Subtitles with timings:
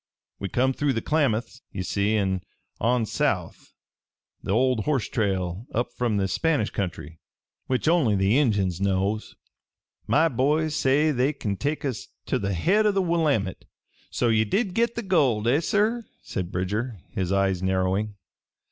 [0.39, 2.41] "We come through the Klamaths, ye see, an'
[2.79, 3.71] on south
[4.41, 7.19] the old horse trail up from the Spanish country,
[7.67, 9.35] which only the Injuns knows.
[10.07, 13.65] My boys say they kin take us ter the head o' the Willamette.
[14.09, 15.47] "So ye did get the gold!
[15.47, 18.15] Eh, sir?" said Bridger, his eyes narrowing.